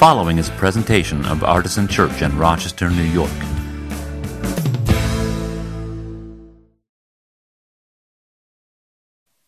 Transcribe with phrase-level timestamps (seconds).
[0.00, 3.30] following is a presentation of Artisan Church in Rochester, New York.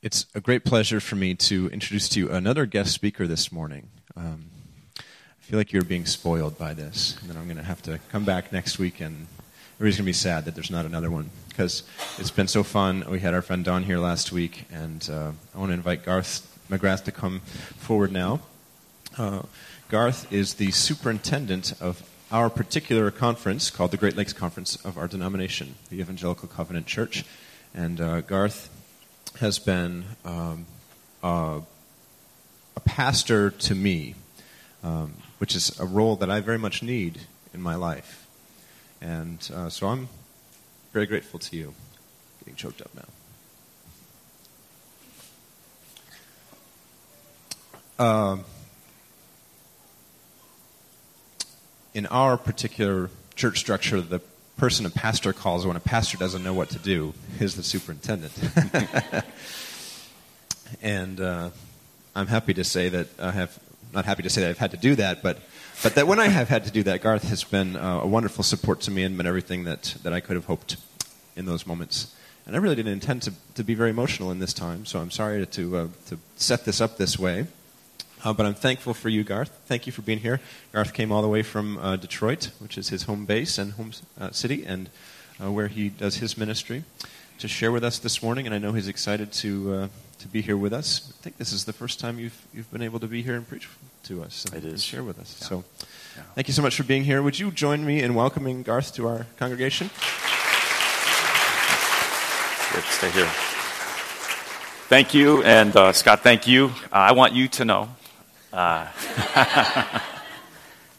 [0.02, 3.88] It's a great pleasure for me to introduce to you another guest speaker this morning.
[4.14, 4.50] Um,
[4.98, 5.02] I
[5.40, 8.26] feel like you're being spoiled by this, and then I'm going to have to come
[8.26, 9.28] back next week, and
[9.76, 11.82] everybody's going to be sad that there's not another one because
[12.18, 13.06] it's been so fun.
[13.08, 16.46] We had our friend Don here last week, and uh, I want to invite Garth
[16.68, 18.40] McGrath to come forward now.
[19.16, 19.42] Uh,
[19.92, 25.06] Garth is the superintendent of our particular conference called the Great Lakes Conference of our
[25.06, 27.26] denomination, the Evangelical Covenant Church.
[27.74, 28.70] And uh, Garth
[29.40, 30.64] has been um,
[31.22, 31.60] uh,
[32.74, 34.14] a pastor to me,
[34.82, 37.20] um, which is a role that I very much need
[37.52, 38.26] in my life.
[39.02, 40.08] And uh, so I'm
[40.94, 41.74] very grateful to you.
[42.38, 42.90] Getting choked up
[47.98, 48.06] now.
[48.06, 48.44] Um,
[51.94, 54.20] in our particular church structure, the
[54.56, 58.32] person a pastor calls when a pastor doesn't know what to do is the superintendent.
[60.82, 61.50] and uh,
[62.14, 63.58] I'm happy to say that I have,
[63.92, 65.38] not happy to say that I've had to do that, but,
[65.82, 68.44] but that when I have had to do that, Garth has been uh, a wonderful
[68.44, 70.76] support to me and been everything that, that I could have hoped
[71.36, 72.14] in those moments.
[72.46, 75.10] And I really didn't intend to, to be very emotional in this time, so I'm
[75.10, 77.46] sorry to, uh, to set this up this way.
[78.24, 79.50] Uh, but I'm thankful for you, Garth.
[79.66, 80.40] Thank you for being here.
[80.72, 83.90] Garth came all the way from uh, Detroit, which is his home base and home
[84.20, 84.90] uh, city, and
[85.42, 86.84] uh, where he does his ministry,
[87.38, 88.46] to share with us this morning.
[88.46, 89.88] And I know he's excited to uh,
[90.20, 91.12] to be here with us.
[91.18, 93.48] I think this is the first time you've you've been able to be here and
[93.48, 93.68] preach
[94.04, 94.44] to us.
[94.44, 94.72] And, it is.
[94.74, 95.36] And share with us.
[95.40, 95.48] Yeah.
[95.48, 95.64] So,
[96.16, 96.22] yeah.
[96.36, 97.22] thank you so much for being here.
[97.22, 99.90] Would you join me in welcoming Garth to our congregation?
[102.72, 102.84] Good.
[102.84, 103.30] Stay here.
[104.88, 106.22] Thank you, and uh, Scott.
[106.22, 106.70] Thank you.
[106.92, 107.88] I want you to know
[108.52, 108.86] uh,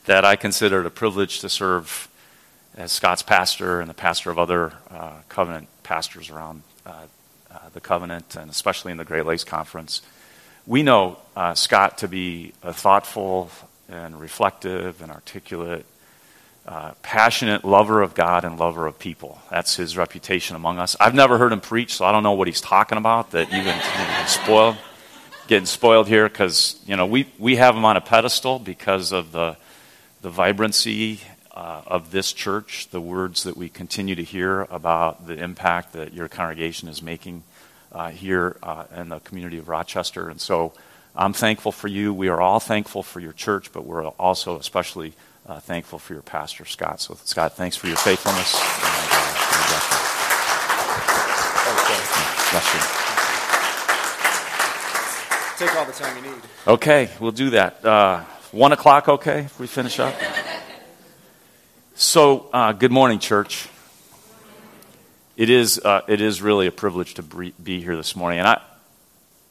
[0.05, 2.09] that I consider it a privilege to serve
[2.75, 7.05] as Scott's pastor and the pastor of other uh, covenant pastors around uh,
[7.51, 10.01] uh, the covenant and especially in the Great Lakes Conference.
[10.65, 13.51] We know uh, Scott to be a thoughtful
[13.89, 15.85] and reflective and articulate,
[16.65, 19.39] uh, passionate lover of God and lover of people.
[19.51, 20.95] That's his reputation among us.
[20.99, 23.73] I've never heard him preach, so I don't know what he's talking about that even
[23.75, 24.77] can spoil
[25.47, 29.31] getting spoiled here because you know we, we have them on a pedestal because of
[29.31, 29.57] the
[30.21, 31.19] the vibrancy
[31.51, 36.13] uh, of this church, the words that we continue to hear about the impact that
[36.13, 37.43] your congregation is making
[37.91, 40.73] uh, here uh, in the community of Rochester, and so
[41.15, 42.13] I'm thankful for you.
[42.13, 45.13] We are all thankful for your church, but we're also especially
[45.45, 47.01] uh, thankful for your pastor Scott.
[47.01, 48.55] So Scott, thanks for your faithfulness.
[48.55, 49.33] And, uh,
[52.51, 53.02] bless you.
[55.57, 56.41] Take all the time you need.
[56.65, 57.85] Okay, we'll do that.
[57.85, 60.15] Uh, one o'clock, okay, if we finish up?
[61.93, 63.69] So, uh, good morning, church.
[65.37, 68.39] It is, uh, it is really a privilege to be here this morning.
[68.39, 68.61] And I,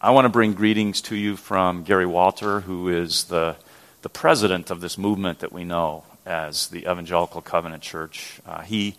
[0.00, 3.54] I want to bring greetings to you from Gary Walter, who is the,
[4.02, 8.40] the president of this movement that we know as the Evangelical Covenant Church.
[8.44, 8.96] Uh, he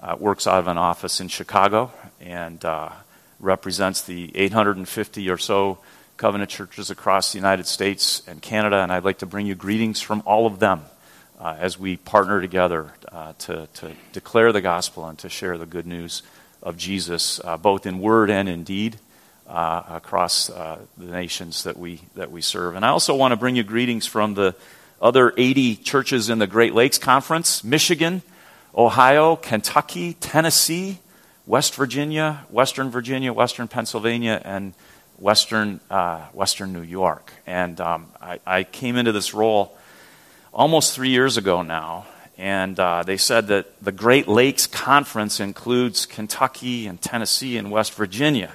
[0.00, 2.90] uh, works out of an office in Chicago and uh,
[3.38, 5.78] represents the 850 or so
[6.16, 10.00] covenant churches across the United States and Canada, and I'd like to bring you greetings
[10.00, 10.82] from all of them
[11.40, 15.66] uh, as we partner together uh, to, to, declare the gospel and to share the
[15.66, 16.22] good news
[16.62, 18.98] of Jesus, uh, both in word and in deed.
[19.48, 23.36] Uh, across uh, the nations that we that we serve, and I also want to
[23.36, 24.54] bring you greetings from the
[24.98, 28.22] other 80 churches in the Great Lakes Conference: Michigan,
[28.74, 31.00] Ohio, Kentucky, Tennessee,
[31.44, 34.74] West Virginia, Western Virginia, Western Pennsylvania, and
[35.22, 37.32] Western, uh, Western New York.
[37.46, 39.78] And um, I, I, came into this role
[40.52, 42.06] almost three years ago now,
[42.36, 47.94] and uh, they said that the Great Lakes Conference includes Kentucky and Tennessee and West
[47.94, 48.50] Virginia.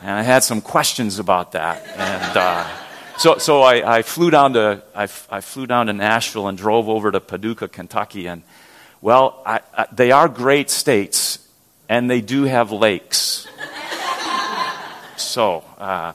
[0.00, 1.84] And I had some questions about that.
[1.96, 2.68] And uh,
[3.18, 6.88] so, so I, I, flew down to, I, I, flew down to Nashville and drove
[6.88, 8.28] over to Paducah, Kentucky.
[8.28, 8.44] And,
[9.00, 9.60] well, I,
[9.90, 11.40] they are great states,
[11.88, 13.48] and they do have lakes.
[15.22, 16.12] So, uh,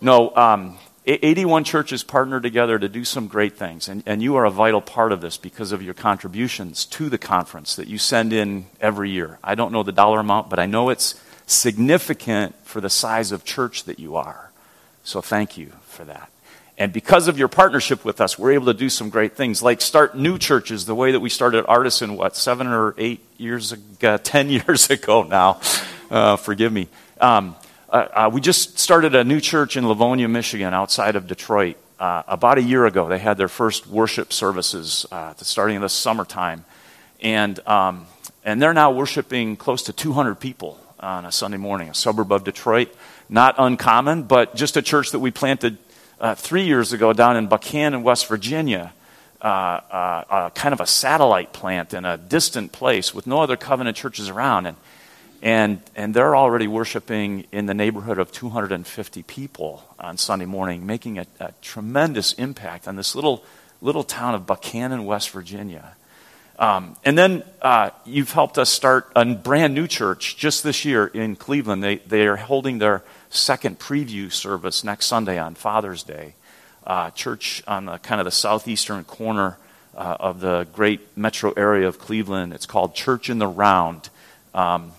[0.00, 4.46] no, um, 81 churches partner together to do some great things, and, and you are
[4.46, 8.32] a vital part of this because of your contributions to the conference that you send
[8.32, 9.38] in every year.
[9.44, 11.14] I don't know the dollar amount, but I know it's
[11.46, 14.50] significant for the size of church that you are.
[15.02, 16.30] So thank you for that.
[16.78, 19.80] And because of your partnership with us, we're able to do some great things, like
[19.80, 24.16] start new churches the way that we started Artisan, what, seven or eight years ago,
[24.22, 25.60] ten years ago now.
[26.10, 26.88] Uh, forgive me.
[27.20, 27.54] Um,
[27.94, 32.24] uh, uh, we just started a new church in Livonia, Michigan, outside of Detroit, uh,
[32.26, 36.64] about a year ago, they had their first worship services uh, starting in the summertime.
[37.20, 38.06] And, um,
[38.44, 42.42] and they're now worshiping close to 200 people on a Sunday morning, a suburb of
[42.42, 42.92] Detroit.
[43.28, 45.78] Not uncommon, but just a church that we planted
[46.18, 48.92] uh, three years ago down in Buckhannon, West Virginia.
[49.40, 49.46] Uh,
[49.90, 54.28] uh, kind of a satellite plant in a distant place with no other covenant churches
[54.28, 54.66] around.
[54.66, 54.76] And
[55.42, 61.18] and, and they're already worshiping in the neighborhood of 250 people on Sunday morning, making
[61.18, 63.44] a, a tremendous impact on this little,
[63.80, 65.94] little town of Buckhannon, West Virginia.
[66.58, 71.06] Um, and then uh, you've helped us start a brand new church just this year
[71.06, 71.82] in Cleveland.
[71.82, 76.34] They, they are holding their second preview service next Sunday on Father's Day.
[76.86, 79.58] Uh, church on the kind of the southeastern corner
[79.96, 82.52] uh, of the great metro area of Cleveland.
[82.52, 84.08] It's called Church in the Round.
[84.54, 84.92] Um,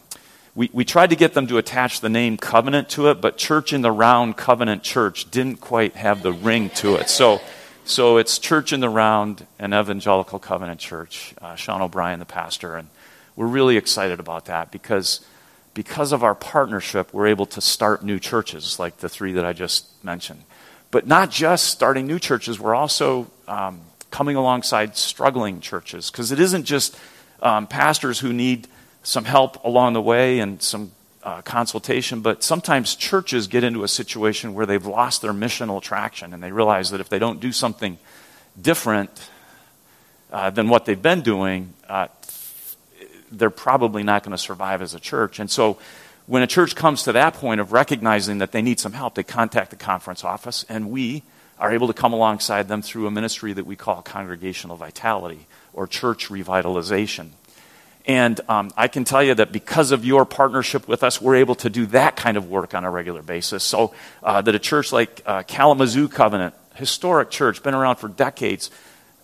[0.55, 3.73] we, we tried to get them to attach the name covenant to it, but Church
[3.73, 7.09] in the Round Covenant Church didn't quite have the ring to it.
[7.09, 7.41] So,
[7.83, 11.35] so it's Church in the Round and Evangelical Covenant Church.
[11.41, 12.87] Uh, Sean O'Brien, the pastor, and
[13.35, 15.25] we're really excited about that because
[15.73, 19.51] because of our partnership, we're able to start new churches like the three that I
[19.51, 20.41] just mentioned.
[20.89, 26.39] But not just starting new churches, we're also um, coming alongside struggling churches because it
[26.39, 26.97] isn't just
[27.41, 28.69] um, pastors who need
[29.05, 30.91] some help along the way and some
[31.23, 36.33] uh, consultation, but sometimes churches get into a situation where they've lost their missional traction
[36.33, 37.97] and they realize that if they don't do something
[38.59, 39.29] different
[40.31, 42.07] uh, than what they've been doing, uh,
[43.31, 45.39] they're probably not going to survive as a church.
[45.39, 45.77] And so
[46.25, 49.23] when a church comes to that point of recognizing that they need some help, they
[49.23, 51.23] contact the conference office, and we
[51.59, 55.87] are able to come alongside them through a ministry that we call congregational vitality or
[55.87, 57.29] church revitalization.
[58.07, 61.55] And um, I can tell you that because of your partnership with us, we're able
[61.55, 63.63] to do that kind of work on a regular basis.
[63.63, 68.69] So uh, that a church like uh, Kalamazoo Covenant, historic church, been around for decades,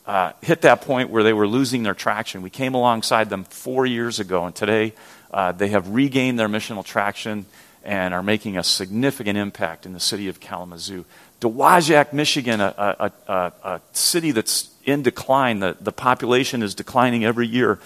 [0.08, 2.42] uh, hit that point where they were losing their traction.
[2.42, 4.94] We came alongside them four years ago, and today
[5.32, 7.46] uh, they have regained their missional traction
[7.84, 11.06] and are making a significant impact in the city of Kalamazoo.
[11.40, 17.26] Dowagiac, Michigan, a, a, a, a city that's in decline, the, the population is declining
[17.26, 17.80] every year.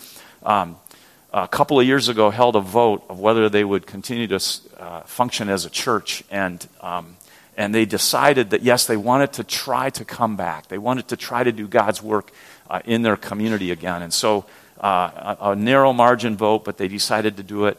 [0.43, 0.77] Um,
[1.35, 4.39] a couple of years ago held a vote of whether they would continue to
[4.79, 7.17] uh, function as a church, and um,
[7.57, 10.67] and they decided that yes, they wanted to try to come back.
[10.67, 12.31] They wanted to try to do God's work
[12.69, 14.45] uh, in their community again, and so
[14.79, 17.77] uh, a, a, narrow margin vote, but they decided to do it.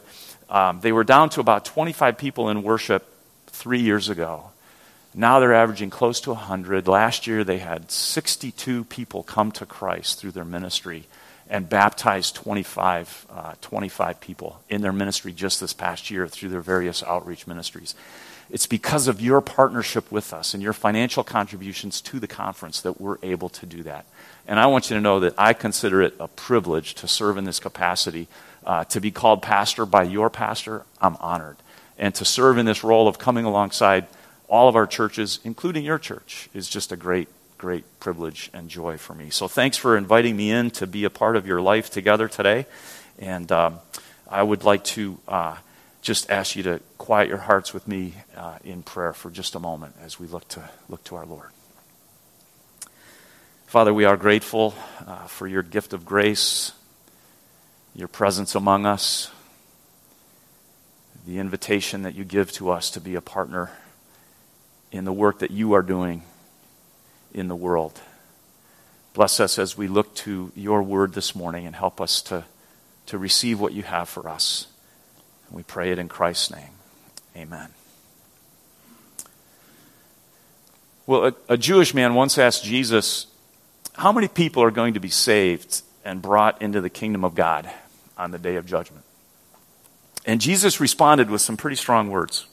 [0.49, 3.05] Um, they were down to about 25 people in worship
[3.47, 4.51] three years ago.
[5.15, 6.87] Now they're averaging close to 100.
[6.87, 11.07] Last year they had 62 people come to Christ through their ministry
[11.49, 16.61] and baptized 25, uh, 25 people in their ministry just this past year through their
[16.61, 17.95] various outreach ministries.
[18.49, 22.99] It's because of your partnership with us and your financial contributions to the conference that
[23.01, 24.05] we're able to do that.
[24.47, 27.43] And I want you to know that I consider it a privilege to serve in
[27.43, 28.27] this capacity.
[28.65, 31.57] Uh, to be called pastor by your pastor, I'm honored.
[31.97, 34.07] And to serve in this role of coming alongside
[34.47, 38.97] all of our churches, including your church, is just a great great privilege and joy
[38.97, 39.29] for me.
[39.29, 42.65] So thanks for inviting me in to be a part of your life together today.
[43.17, 43.79] And um,
[44.29, 45.57] I would like to uh,
[46.01, 49.59] just ask you to quiet your hearts with me uh, in prayer for just a
[49.59, 51.49] moment as we look to look to our Lord.
[53.65, 56.71] Father, we are grateful uh, for your gift of grace,
[57.95, 59.31] your presence among us,
[61.25, 63.71] the invitation that you give to us to be a partner
[64.91, 66.21] in the work that you are doing
[67.33, 67.99] in the world.
[69.13, 72.45] Bless us as we look to your word this morning and help us to,
[73.07, 74.67] to receive what you have for us.
[75.49, 76.69] We pray it in Christ's name.
[77.35, 77.69] Amen.
[81.05, 83.27] Well, a, a, Jewish man once asked Jesus,
[83.93, 87.69] How many people are going to be saved and brought into the kingdom of God
[88.17, 89.05] on the day of judgment?
[90.25, 92.45] And Jesus responded with some pretty strong words.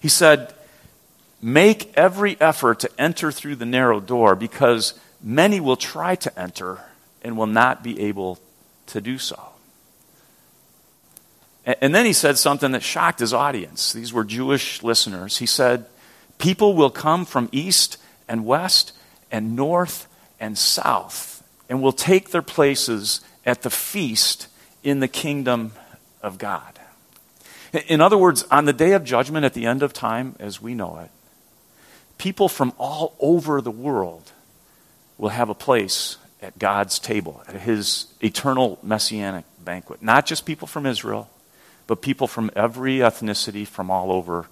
[0.00, 0.54] He said,
[1.40, 6.80] Make every effort to enter through the narrow door because many will try to enter
[7.22, 8.38] and will not be able
[8.86, 9.40] to do so.
[11.64, 13.92] And then he said something that shocked his audience.
[13.92, 15.36] These were Jewish listeners.
[15.36, 15.84] He said,
[16.38, 18.92] People will come from east and west
[19.30, 20.08] and north
[20.40, 24.48] and south and will take their places at the feast
[24.82, 25.72] in the kingdom
[26.22, 26.78] of God.
[27.86, 30.74] In other words, on the day of judgment at the end of time, as we
[30.74, 31.10] know it,
[32.18, 34.32] people from all over the world
[35.16, 40.02] will have a place at God's table, at his eternal messianic banquet.
[40.02, 41.28] Not just people from Israel,
[41.86, 44.46] but people from every ethnicity from all over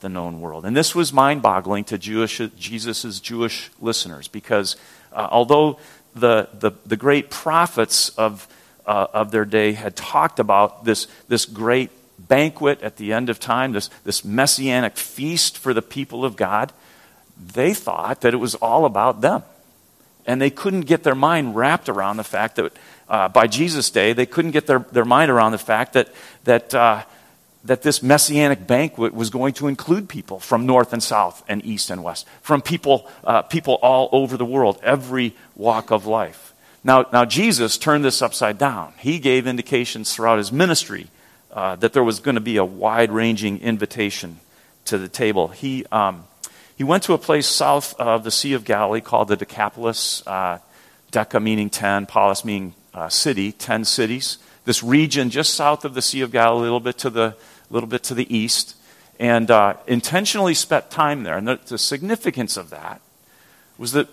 [0.00, 0.64] the known world.
[0.64, 4.76] And this was mind boggling to Jewish, Jesus' Jewish listeners because
[5.12, 5.78] uh, although
[6.14, 8.46] the, the, the, great prophets of,
[8.86, 13.40] uh, of their day had talked about this, this great banquet at the end of
[13.40, 16.72] time, this, this messianic feast for the people of God,
[17.54, 19.42] they thought that it was all about them.
[20.26, 22.72] And they couldn't get their mind wrapped around the fact that
[23.08, 26.08] uh, by Jesus' day, they couldn't get their, their mind around the fact that,
[26.44, 27.02] that, uh,
[27.64, 31.90] that this messianic banquet was going to include people from north and south and east
[31.90, 36.54] and west, from people, uh, people all over the world, every walk of life.
[36.84, 38.92] Now, now, Jesus turned this upside down.
[38.98, 41.08] He gave indications throughout his ministry
[41.52, 44.40] uh, that there was going to be a wide ranging invitation
[44.86, 45.48] to the table.
[45.48, 46.24] He, um,
[46.82, 50.58] he went to a place south of the Sea of Galilee called the Decapolis, uh,
[51.12, 54.38] Deca meaning ten, Polis meaning uh, city, ten cities.
[54.64, 57.36] This region just south of the Sea of Galilee, a little bit to the,
[57.70, 58.74] little bit to the east,
[59.20, 61.36] and uh, intentionally spent time there.
[61.36, 63.00] And the, the significance of that
[63.78, 64.08] was that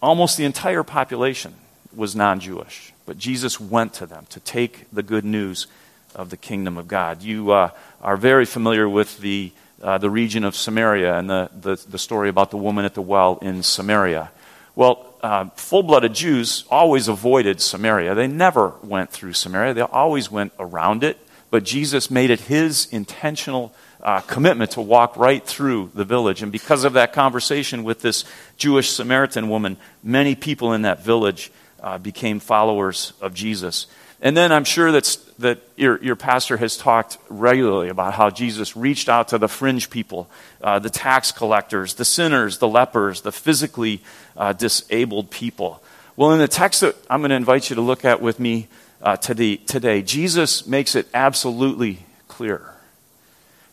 [0.00, 1.52] almost the entire population
[1.94, 2.94] was non Jewish.
[3.04, 5.66] But Jesus went to them to take the good news
[6.14, 7.22] of the kingdom of God.
[7.22, 7.68] You uh,
[8.00, 9.52] are very familiar with the,
[9.82, 13.02] uh, the region of Samaria and the, the, the, story about the woman at the
[13.02, 14.30] well in Samaria.
[14.74, 18.14] Well, uh, full blooded Jews always avoided Samaria.
[18.14, 21.18] They never went through Samaria, they always went around it.
[21.50, 26.42] But Jesus made it his intentional uh, commitment to walk right through the village.
[26.42, 28.24] And because of that conversation with this
[28.56, 33.86] Jewish Samaritan woman, many people in that village uh, became followers of Jesus.
[34.24, 38.74] And then I'm sure that's, that your, your pastor has talked regularly about how Jesus
[38.74, 40.30] reached out to the fringe people,
[40.62, 44.00] uh, the tax collectors, the sinners, the lepers, the physically
[44.34, 45.82] uh, disabled people.
[46.16, 48.68] Well, in the text that I'm going to invite you to look at with me
[49.02, 52.72] uh, today, today, Jesus makes it absolutely clear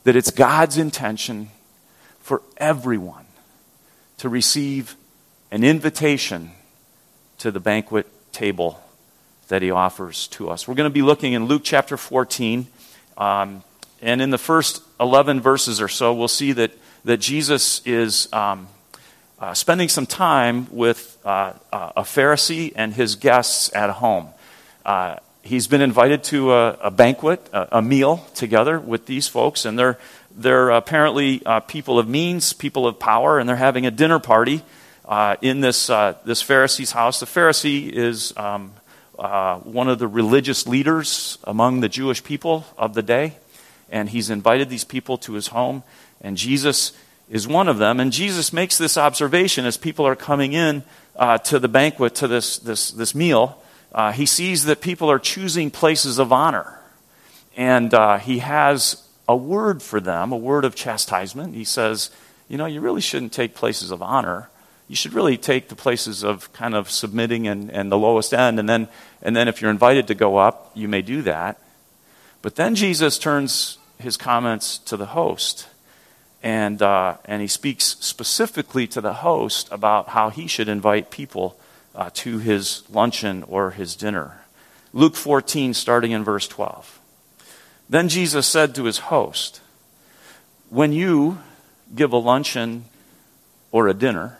[0.04, 1.48] that it's God's intention
[2.20, 3.26] for everyone
[4.18, 4.98] to receive
[5.50, 6.52] an invitation
[7.38, 8.84] to the banquet table
[9.52, 10.66] that he offers to us.
[10.66, 12.68] We're going to be looking in Luke chapter 14.
[13.18, 13.64] Um,
[14.02, 16.72] and in the first 11 verses or so, we'll see that,
[17.04, 18.70] that Jesus is um,
[19.40, 24.30] uh, spending some time with uh, a Pharisee and his guests at home.
[24.86, 29.66] Uh, he's been invited to a, a banquet, a, a, meal together with these folks,
[29.66, 30.00] and they're,
[30.34, 34.62] they're apparently uh, people of means, people of power, and they're having a dinner party
[35.04, 37.20] uh, in this, uh, this Pharisee's house.
[37.20, 38.72] The Pharisee is um,
[39.22, 43.36] uh, one of the religious leaders among the Jewish people of the day,
[43.92, 45.84] and he's invited these people to his home,
[46.22, 46.92] and Jesus
[47.30, 48.00] is one of them.
[48.00, 50.82] And Jesus makes this observation as people are coming in
[51.16, 53.62] uh, to the banquet, to this, this, this meal.
[53.94, 56.80] Uh, he sees that people are choosing places of honor,
[57.56, 61.54] and uh, he has a word for them, a word of chastisement.
[61.54, 62.10] He says,
[62.50, 64.50] You know, you really shouldn't take places of honor
[64.92, 68.60] you should really take the places of kind of submitting and, and the lowest end.
[68.60, 68.90] And then,
[69.22, 71.60] and then if you're invited to go up, you may do that.
[72.42, 75.68] But then Jesus turns his comments to the host.
[76.44, 81.56] And, uh, and he speaks specifically to the host about how he should invite people
[81.94, 84.42] uh, to his luncheon or his dinner.
[84.94, 87.00] Luke 14, starting in verse 12.
[87.90, 89.62] Then Jesus said to his host,
[90.70, 91.40] When you
[91.94, 92.86] give a luncheon
[93.72, 94.40] or a dinner,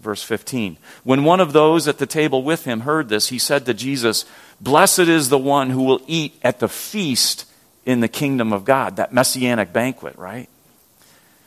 [0.00, 0.78] Verse 15.
[1.04, 4.24] When one of those at the table with him heard this, he said to Jesus,
[4.60, 7.46] Blessed is the one who will eat at the feast
[7.84, 10.48] in the kingdom of God, that messianic banquet, right?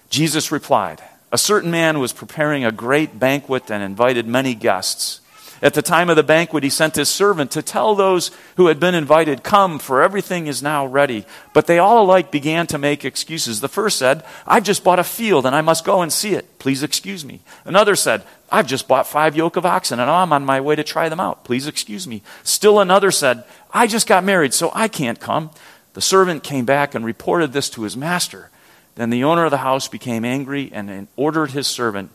[0.09, 5.21] Jesus replied, A certain man was preparing a great banquet and invited many guests.
[5.63, 8.81] At the time of the banquet, he sent his servant to tell those who had
[8.81, 11.25] been invited, Come, for everything is now ready.
[11.53, 13.61] But they all alike began to make excuses.
[13.61, 16.59] The first said, I've just bought a field and I must go and see it.
[16.59, 17.39] Please excuse me.
[17.63, 20.83] Another said, I've just bought five yoke of oxen and I'm on my way to
[20.83, 21.45] try them out.
[21.45, 22.23] Please excuse me.
[22.43, 25.49] Still another said, I just got married, so I can't come.
[25.93, 28.49] The servant came back and reported this to his master.
[28.95, 32.11] Then the owner of the house became angry and ordered his servant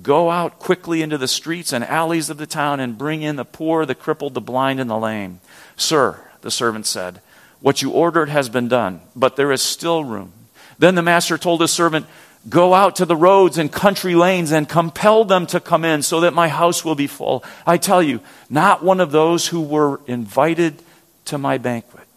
[0.00, 3.44] Go out quickly into the streets and alleys of the town and bring in the
[3.44, 5.40] poor, the crippled, the blind, and the lame.
[5.76, 7.20] Sir, the servant said,
[7.62, 10.32] what you ordered has been done, but there is still room.
[10.78, 12.06] Then the master told his servant,
[12.48, 16.20] Go out to the roads and country lanes and compel them to come in so
[16.20, 17.44] that my house will be full.
[17.64, 18.20] I tell you,
[18.50, 20.82] not one of those who were invited
[21.26, 22.08] to my banquet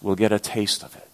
[0.00, 1.06] will get a taste of it.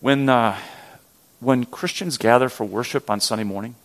[0.00, 0.56] When, uh,
[1.40, 3.76] when Christians gather for worship on Sunday morning,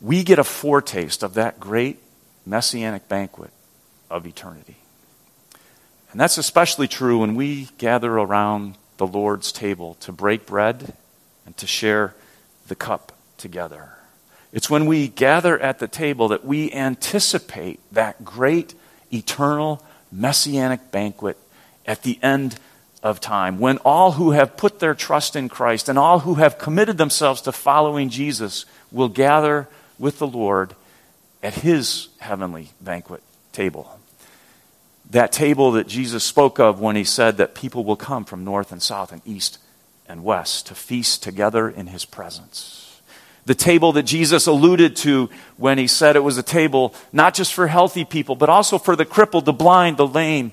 [0.00, 1.98] we get a foretaste of that great
[2.44, 3.50] messianic banquet
[4.10, 4.76] of eternity.
[6.12, 10.94] And that's especially true when we gather around the Lord's table to break bread
[11.44, 12.14] and to share
[12.68, 13.90] the cup together.
[14.52, 18.74] It's when we gather at the table that we anticipate that great,
[19.12, 21.36] eternal, messianic banquet
[21.84, 22.58] at the end
[23.06, 26.58] of time, when all who have put their trust in Christ and all who have
[26.58, 30.74] committed themselves to following Jesus will gather with the Lord
[31.42, 33.22] at his heavenly banquet
[33.52, 33.96] table
[35.10, 38.72] that table that Jesus spoke of when he said that people will come from north
[38.72, 39.58] and south and east
[40.08, 43.00] and west to feast together in his presence.
[43.44, 47.54] The table that Jesus alluded to when he said it was a table not just
[47.54, 50.52] for healthy people, but also for the crippled, the blind, the lame.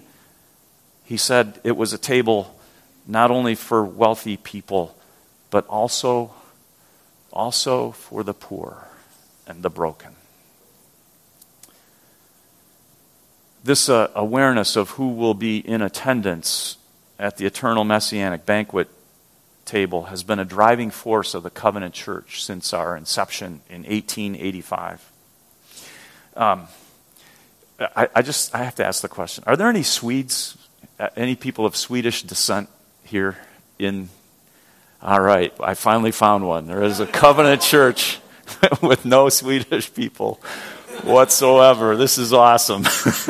[1.05, 2.59] He said it was a table
[3.05, 4.95] not only for wealthy people,
[5.49, 6.33] but also,
[7.31, 8.87] also for the poor
[9.45, 10.15] and the broken.
[13.63, 16.77] this uh, awareness of who will be in attendance
[17.17, 18.89] at the eternal messianic banquet
[19.65, 25.11] table has been a driving force of the covenant church since our inception in 1885
[26.35, 26.67] um,
[27.79, 30.57] I, I, just i have to ask the question are there any swedes
[31.15, 32.69] any people of swedish descent
[33.03, 33.37] here
[33.79, 34.09] in
[35.01, 38.19] all right i finally found one there is a covenant church
[38.81, 40.39] with no swedish people
[41.01, 41.95] whatsoever.
[41.95, 42.83] This is awesome.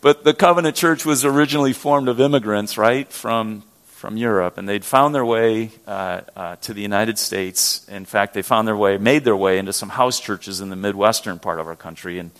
[0.00, 4.84] but the Covenant Church was originally formed of immigrants, right, from, from Europe, and they'd
[4.84, 7.86] found their way uh, uh, to the United States.
[7.88, 10.76] In fact, they found their way, made their way into some house churches in the
[10.76, 12.18] Midwestern part of our country.
[12.18, 12.30] And,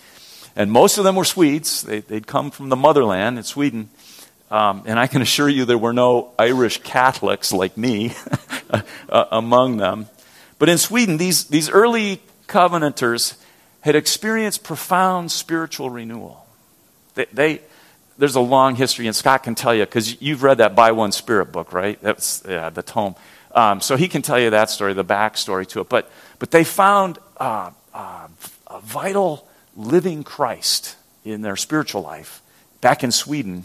[0.55, 1.83] and most of them were Swedes.
[1.83, 3.89] They, would come from the motherland in Sweden.
[4.51, 8.13] Um, and I can assure you there were no Irish Catholics like me
[9.09, 10.07] among them.
[10.59, 13.35] But in Sweden, these, these early Covenanters
[13.81, 16.45] had experienced profound spiritual renewal.
[17.15, 17.61] They, they,
[18.17, 21.11] there's a long history, and Scott can tell you, because you've read that By One
[21.11, 21.99] Spirit book, right?
[22.01, 23.15] That's yeah, the tome.
[23.53, 25.89] Um, so he can tell you that story, the backstory to it.
[25.89, 28.27] But, but they found uh, uh,
[28.67, 32.41] a vital, living Christ in their spiritual life
[32.81, 33.63] back in Sweden,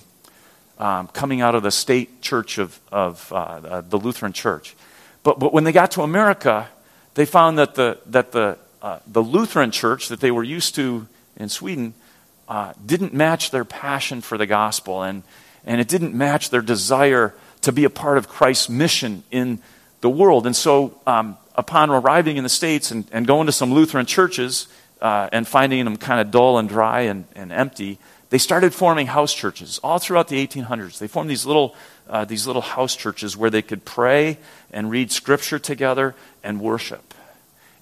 [0.78, 4.76] um, coming out of the state church of, of uh, the Lutheran church.
[5.22, 6.68] But, but when they got to America,
[7.14, 11.06] they found that the, that the uh, the Lutheran church that they were used to
[11.36, 11.94] in Sweden
[12.48, 15.22] uh, didn't match their passion for the gospel, and,
[15.64, 19.60] and it didn't match their desire to be a part of Christ's mission in
[20.00, 20.46] the world.
[20.46, 24.68] And so, um, upon arriving in the States and, and going to some Lutheran churches
[25.00, 27.98] uh, and finding them kind of dull and dry and, and empty,
[28.30, 30.98] they started forming house churches all throughout the 1800s.
[30.98, 31.74] They formed these little,
[32.08, 34.38] uh, these little house churches where they could pray
[34.70, 37.14] and read scripture together and worship.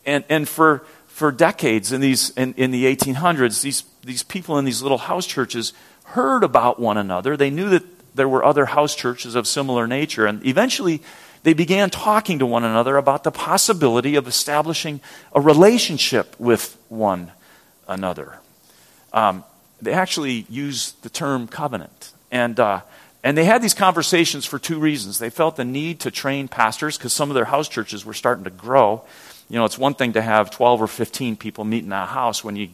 [0.05, 4.65] And, and for, for decades in, these, in, in the 1800s, these, these people in
[4.65, 5.73] these little house churches
[6.05, 7.37] heard about one another.
[7.37, 7.83] They knew that
[8.15, 10.27] there were other house churches of similar nature.
[10.27, 11.03] And eventually,
[11.43, 15.01] they began talking to one another about the possibility of establishing
[15.33, 17.33] a relationship with one
[17.89, 18.39] another.
[19.13, 19.45] Um,
[19.81, 22.13] they actually used the term covenant.
[22.31, 22.81] And, uh,
[23.23, 25.19] and they had these conversations for two reasons.
[25.19, 28.45] They felt the need to train pastors because some of their house churches were starting
[28.45, 29.03] to grow.
[29.49, 32.43] You know, it's one thing to have 12 or 15 people meet in a house
[32.43, 32.71] when you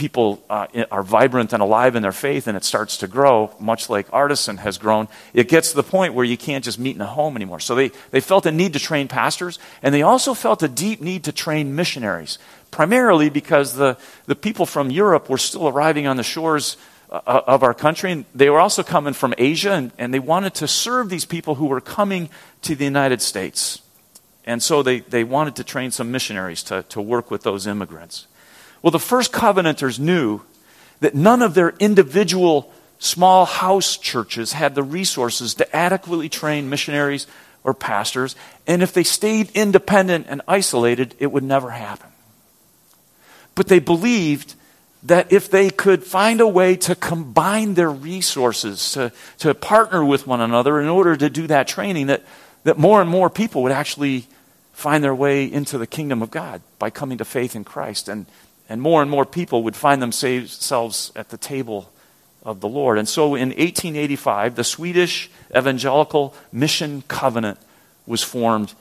[0.00, 3.90] people uh, are vibrant and alive in their faith and it starts to grow, much
[3.90, 7.02] like Artisan has grown, it gets to the point where you can't just meet in
[7.02, 7.60] a home anymore.
[7.60, 11.02] So they, they felt a need to train pastors, and they also felt a deep
[11.02, 12.38] need to train missionaries,
[12.70, 16.78] primarily because the, the people from Europe were still arriving on the shores
[17.10, 20.54] uh, of our country, and they were also coming from Asia, and, and they wanted
[20.54, 22.30] to serve these people who were coming
[22.62, 23.82] to the United States.
[24.46, 28.26] And so they, they wanted to train some missionaries to, to work with those immigrants.
[28.82, 30.40] Well, the first Covenanters knew
[31.00, 37.26] that none of their individual small house churches had the resources to adequately train missionaries
[37.64, 42.08] or pastors, and if they stayed independent and isolated, it would never happen.
[43.54, 44.54] But they believed
[45.02, 50.26] that if they could find a way to combine their resources, to, to partner with
[50.26, 52.22] one another in order to do that training, that
[52.64, 54.26] that more and more people would actually
[54.72, 58.08] find their way into the kingdom of God by coming to faith in Christ.
[58.08, 58.26] And,
[58.70, 61.92] and more and more people would find themselves at the table
[62.44, 62.98] of the Lord.
[62.98, 67.58] And so in 1885, the Swedish Evangelical Mission Covenant
[68.06, 68.72] was formed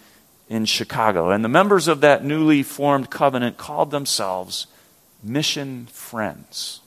[0.47, 1.31] in Chicago.
[1.31, 4.67] And the members of that newly formed covenant called themselves
[5.23, 6.81] Mission Friends.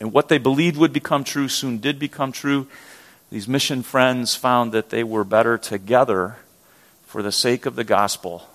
[0.00, 2.68] And what they believed would become true soon did become true.
[3.30, 6.36] These mission friends found that they were better together
[7.04, 8.48] for the sake of the gospel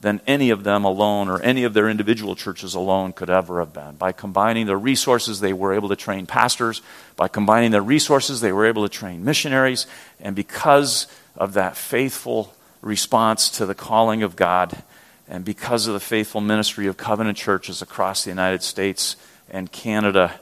[0.00, 3.72] than any of them alone or any of their individual churches alone could ever have
[3.72, 3.96] been.
[3.96, 6.80] By combining their resources, they were able to train pastors.
[7.16, 9.86] By combining their resources, they were able to train missionaries.
[10.18, 14.82] And because of that faithful response to the calling of God,
[15.28, 19.16] and because of the faithful ministry of covenant churches across the United States
[19.50, 20.40] and Canada,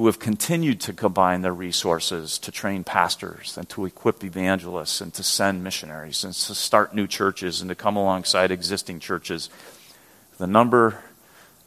[0.00, 5.12] who have continued to combine their resources to train pastors and to equip evangelists and
[5.12, 9.50] to send missionaries and to start new churches and to come alongside existing churches.
[10.38, 11.04] The number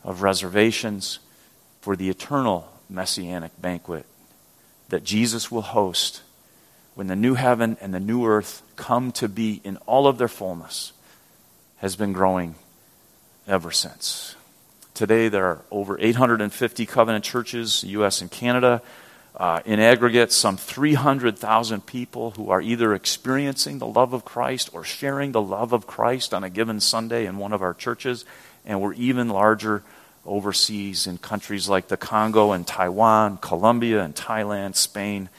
[0.04, 1.19] of reservations
[1.80, 4.04] for the eternal messianic banquet
[4.89, 6.24] that Jesus will host
[6.96, 10.28] when the new heaven and the new earth come to be in all of their
[10.28, 10.91] fullness
[11.78, 12.56] has been growing
[13.48, 14.36] ever since.
[14.93, 18.21] Today, there are over 850 covenant churches, U.S.
[18.21, 18.84] and Canada.
[19.36, 24.84] Uh, in aggregate, some 300,000 people who are either experiencing the love of Christ or
[24.84, 28.23] sharing the love of Christ on a given Sunday in one of our churches.
[28.65, 29.82] And we're even larger
[30.27, 35.29] overseas in countries like the Congo and Taiwan, Colombia and Thailand, Spain,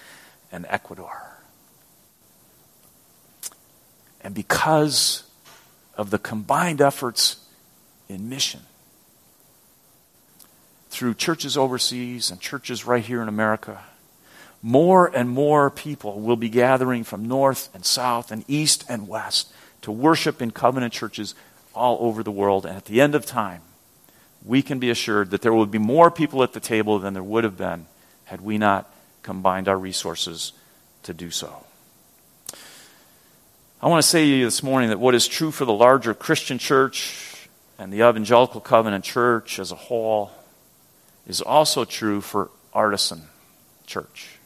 [0.51, 1.39] and Ecuador.
[4.21, 5.23] And because
[5.97, 7.37] of the combined efforts
[8.09, 8.63] in mission,
[10.95, 13.83] through churches overseas and churches right here in America,
[14.63, 19.53] more and more people will be gathering from north and south and east and west
[19.83, 21.35] to worship in covenant churches
[21.75, 22.65] all over the world.
[22.65, 23.61] And at the end of time,
[24.45, 27.25] we can be assured that there will be more people at the table than there
[27.25, 27.87] would have been
[28.27, 28.89] had we not
[29.25, 30.53] combined our resources
[31.03, 31.65] to do so.
[33.83, 36.15] I want to say to you this morning that what is true for the larger
[36.15, 37.49] Christian church
[37.81, 40.31] and the evangelical covenant church as a whole
[41.27, 43.23] is also true for Artisan
[43.87, 44.39] Church.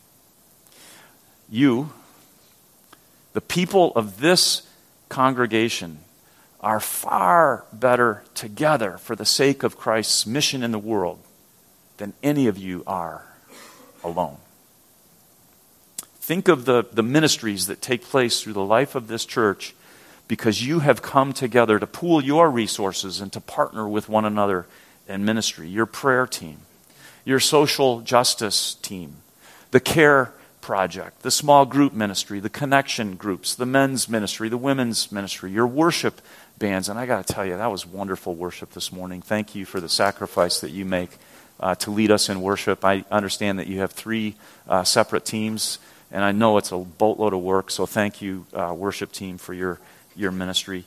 [1.49, 1.91] You,
[3.33, 4.63] the people of this
[5.09, 5.99] congregation,
[6.61, 11.21] are far better together for the sake of Christ's mission in the world
[11.99, 13.25] than any of you are
[14.03, 14.39] alone.
[16.21, 19.75] Think of the, the ministries that take place through the life of this church
[20.27, 24.67] because you have come together to pool your resources and to partner with one another
[25.09, 25.69] in ministry.
[25.69, 26.59] Your prayer team,
[27.29, 29.17] your social justice team,
[29.71, 35.13] the care project, the small group ministry, the connection groups, the men's ministry, the women's
[35.13, 36.23] ministry, your worship
[36.59, 36.89] bands.
[36.89, 39.21] And I got to tell you, that was wonderful worship this morning.
[39.21, 41.11] Thank you for the sacrifice that you make
[41.61, 42.83] uh, to lead us in worship.
[42.83, 44.37] I understand that you have three
[44.67, 47.71] uh, separate teams, and I know it's a boatload of work.
[47.71, 49.81] So thank you, uh, worship team, for your,
[50.17, 50.87] your ministry.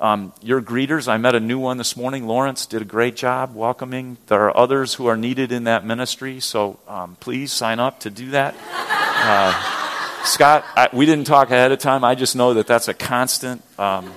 [0.00, 2.28] Um, your greeters, I met a new one this morning.
[2.28, 4.16] Lawrence did a great job welcoming.
[4.28, 8.10] There are others who are needed in that ministry, so um, please sign up to
[8.10, 8.54] do that.
[8.70, 12.04] Uh, Scott, I, we didn't talk ahead of time.
[12.04, 13.60] I just know that that's a constant.
[13.76, 14.12] Um,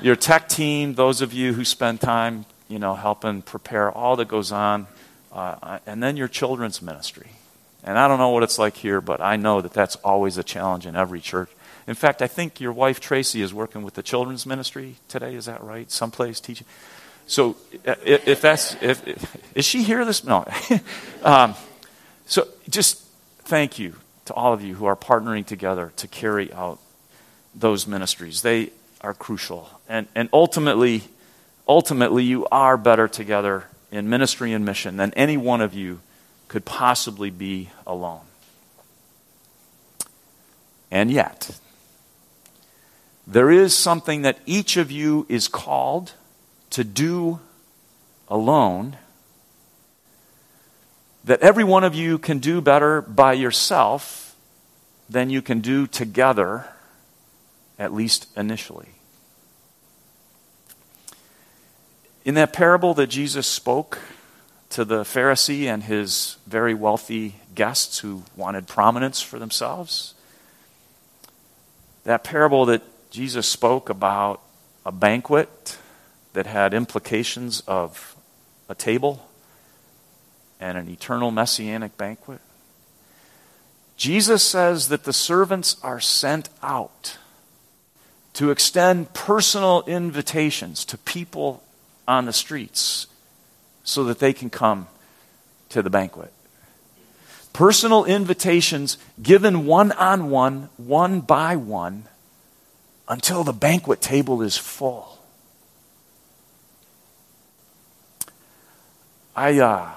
[0.00, 4.28] your tech team, those of you who spend time, you know, helping prepare all that
[4.28, 4.86] goes on,
[5.32, 7.30] uh, and then your children's ministry.
[7.82, 10.44] And I don't know what it's like here, but I know that that's always a
[10.44, 11.50] challenge in every church.
[11.90, 15.34] In fact, I think your wife Tracy is working with the children's ministry today.
[15.34, 15.90] Is that right?
[15.90, 16.64] Someplace teaching.
[17.26, 20.46] So, if that's if, is she here this no?
[21.24, 21.56] um,
[22.26, 23.02] so, just
[23.40, 26.78] thank you to all of you who are partnering together to carry out
[27.56, 28.42] those ministries.
[28.42, 31.02] They are crucial, and and ultimately,
[31.66, 35.98] ultimately, you are better together in ministry and mission than any one of you
[36.46, 38.22] could possibly be alone.
[40.92, 41.58] And yet,
[43.26, 46.12] there is something that each of you is called
[46.70, 47.40] to do
[48.28, 48.96] alone
[51.24, 54.34] that every one of you can do better by yourself
[55.08, 56.66] than you can do together,
[57.78, 58.88] at least initially.
[62.24, 63.98] In that parable that Jesus spoke
[64.70, 70.14] to the Pharisee and his very wealthy guests who wanted prominence for themselves,
[72.04, 74.40] that parable that Jesus spoke about
[74.86, 75.78] a banquet
[76.32, 78.14] that had implications of
[78.68, 79.28] a table
[80.60, 82.40] and an eternal messianic banquet.
[83.96, 87.18] Jesus says that the servants are sent out
[88.34, 91.62] to extend personal invitations to people
[92.06, 93.08] on the streets
[93.82, 94.86] so that they can come
[95.68, 96.32] to the banquet.
[97.52, 102.04] Personal invitations given one on one, one by one,
[103.10, 105.18] until the banquet table is full.
[109.34, 109.90] I, uh,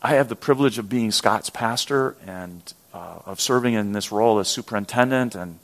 [0.00, 2.62] I have the privilege of being Scott's pastor and
[2.94, 5.58] uh, of serving in this role as superintendent and,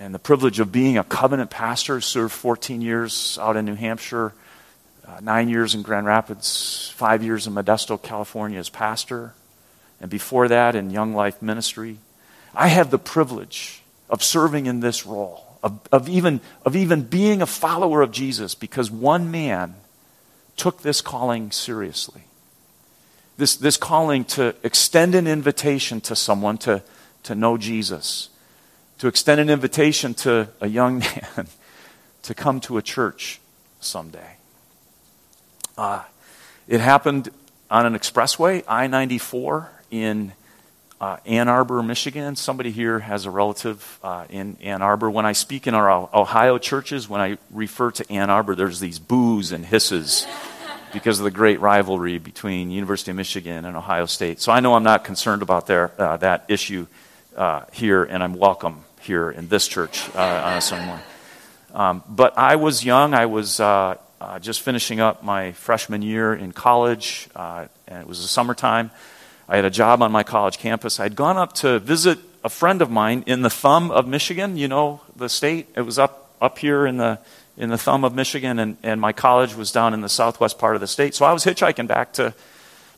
[0.00, 4.32] and the privilege of being a covenant pastor, served 14 years out in New Hampshire,
[5.06, 9.32] uh, nine years in Grand Rapids, five years in Modesto, California as pastor,
[10.00, 11.98] and before that in Young Life Ministry.
[12.52, 17.42] I have the privilege of serving in this role, of, of, even, of even being
[17.42, 19.74] a follower of Jesus because one man
[20.56, 22.22] took this calling seriously.
[23.36, 26.82] This, this calling to extend an invitation to someone to,
[27.22, 28.30] to know Jesus,
[28.98, 30.98] to extend an invitation to a young
[31.36, 31.46] man
[32.22, 33.40] to come to a church
[33.80, 34.36] someday.
[35.76, 36.02] Uh,
[36.66, 37.30] it happened
[37.70, 40.32] on an expressway, I 94, in
[41.00, 42.36] uh, Ann Arbor, Michigan.
[42.36, 45.10] Somebody here has a relative uh, in Ann Arbor.
[45.10, 48.98] When I speak in our Ohio churches, when I refer to Ann Arbor, there's these
[48.98, 50.26] boos and hisses
[50.92, 54.40] because of the great rivalry between University of Michigan and Ohio State.
[54.40, 56.86] So I know I'm not concerned about their, uh, that issue
[57.36, 61.04] uh, here, and I'm welcome here in this church uh, on a Sunday morning.
[61.74, 63.14] Um, but I was young.
[63.14, 63.96] I was uh,
[64.40, 68.90] just finishing up my freshman year in college, and it was the summertime.
[69.48, 71.00] I had a job on my college campus.
[71.00, 74.56] I'd gone up to visit a friend of mine in the thumb of Michigan.
[74.56, 75.68] You know the state.
[75.74, 77.18] It was up up here in the
[77.58, 80.76] in the thumb of Michigan, and, and my college was down in the southwest part
[80.76, 81.14] of the state.
[81.14, 82.32] So I was hitchhiking back to,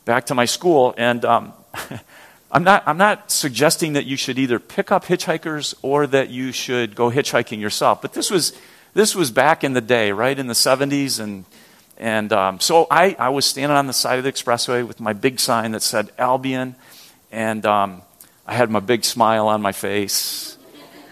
[0.05, 1.55] back to my school, and um,
[2.53, 6.53] I'm, not, I'm not suggesting that you should either pick up hitchhikers or that you
[6.53, 8.03] should go hitchhiking yourself.
[8.03, 8.53] But this was,
[8.93, 11.47] this was back in the day, right, in the 70s, and,
[12.01, 15.13] and um, so I, I was standing on the side of the expressway with my
[15.13, 16.75] big sign that said Albion,
[17.31, 18.01] and um,
[18.47, 20.57] I had my big smile on my face,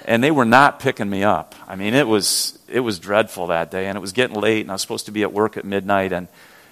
[0.07, 1.55] and they were not picking me up.
[1.69, 4.71] I mean, it was it was dreadful that day, and it was getting late, and
[4.71, 6.11] I was supposed to be at work at midnight.
[6.13, 6.27] And,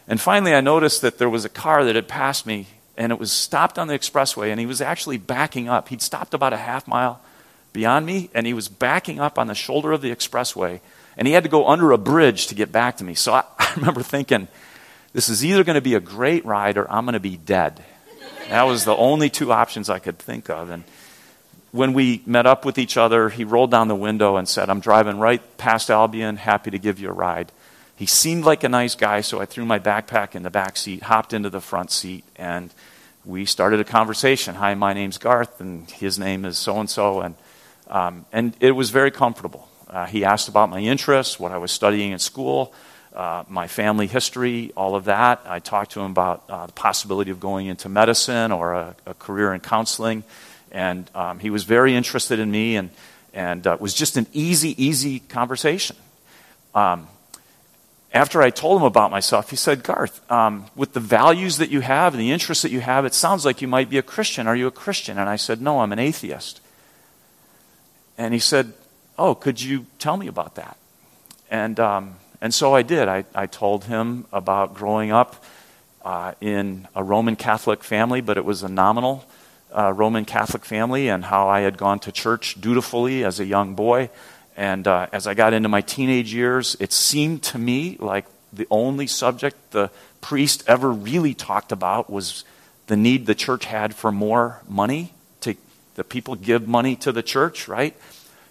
[0.08, 3.18] and finally, I noticed that there was a car that had passed me, and it
[3.18, 5.88] was stopped on the expressway, and he was actually backing up.
[5.88, 7.20] He'd stopped about a half mile
[7.74, 10.80] beyond me, and he was backing up on the shoulder of the expressway,
[11.16, 13.14] and he had to go under a bridge to get back to me.
[13.14, 14.48] So I, I remember thinking,
[15.12, 17.82] this is either going to be a great ride or I'm going to be dead.
[18.48, 20.70] That was the only two options I could think of.
[20.70, 20.84] And
[21.72, 24.80] when we met up with each other, he rolled down the window and said, I'm
[24.80, 27.50] driving right past Albion, happy to give you a ride.
[27.96, 31.04] He seemed like a nice guy, so I threw my backpack in the back seat,
[31.04, 32.72] hopped into the front seat, and
[33.24, 34.54] we started a conversation.
[34.56, 37.34] Hi, my name's Garth, and his name is so and so, and
[37.88, 39.68] um, and it was very comfortable.
[39.88, 42.72] Uh, he asked about my interests, what I was studying in school,
[43.14, 45.40] uh, my family history, all of that.
[45.46, 49.14] I talked to him about uh, the possibility of going into medicine or a, a
[49.14, 50.24] career in counseling.
[50.70, 52.90] And um, he was very interested in me, and,
[53.32, 55.96] and uh, it was just an easy, easy conversation.
[56.74, 57.08] Um,
[58.12, 61.80] after I told him about myself, he said, Garth, um, with the values that you
[61.80, 64.46] have and the interests that you have, it sounds like you might be a Christian.
[64.46, 65.18] Are you a Christian?
[65.18, 66.60] And I said, No, I'm an atheist.
[68.18, 68.72] And he said,
[69.18, 70.76] Oh, could you tell me about that?
[71.50, 73.08] And, um, and so I did.
[73.08, 75.44] I, I told him about growing up
[76.04, 79.24] uh, in a Roman Catholic family, but it was a nominal
[79.76, 83.74] uh, Roman Catholic family and how I had gone to church dutifully as a young
[83.74, 84.10] boy.
[84.56, 88.66] And uh, as I got into my teenage years, it seemed to me like the
[88.70, 92.44] only subject the priest ever really talked about was
[92.86, 95.54] the need the church had for more money to
[95.94, 97.96] the people give money to the church, right?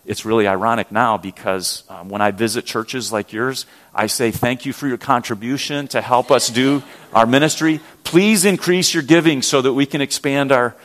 [0.06, 4.66] It's really ironic now because um, when I visit churches like yours, I say, Thank
[4.66, 7.80] you for your contribution to help us do our ministry.
[8.04, 10.76] Please increase your giving so that we can expand our